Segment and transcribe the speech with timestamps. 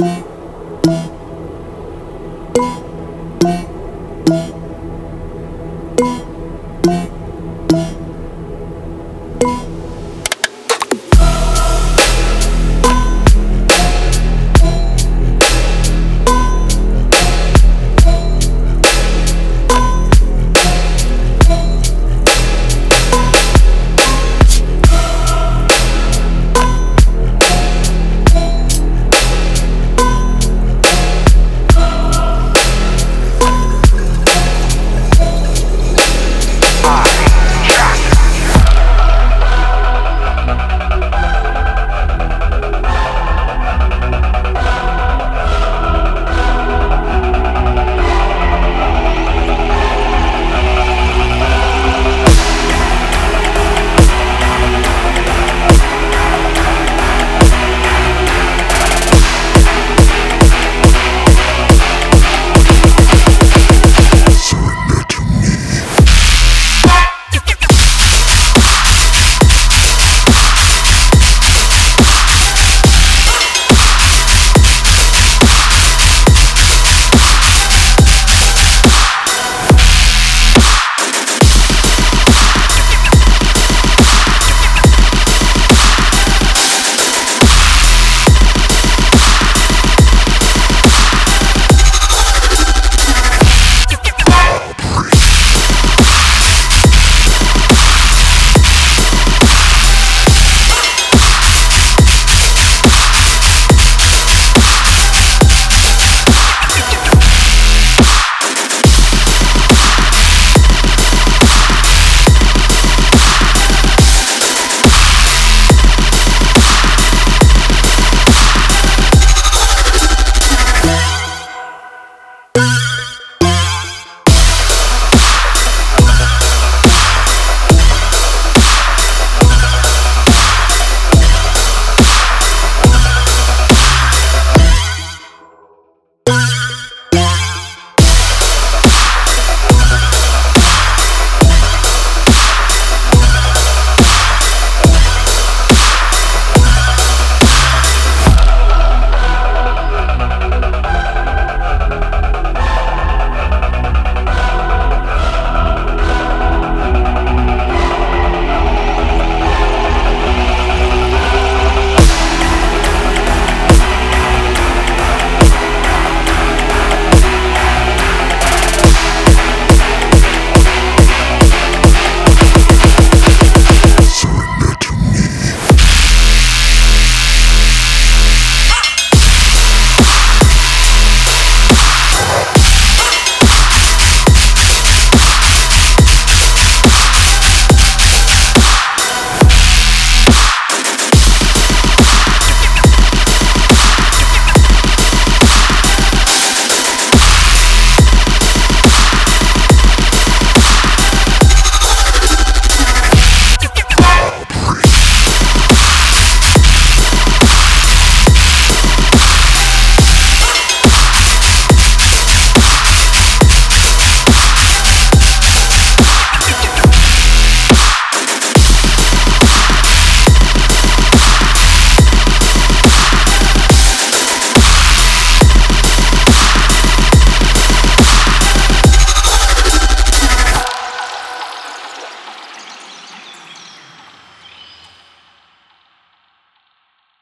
[0.00, 0.37] you.